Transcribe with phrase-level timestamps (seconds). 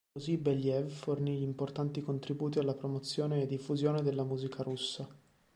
[0.13, 5.07] Così Beljaev fornì importanti contributi alla promozione e diffusione della musica russa.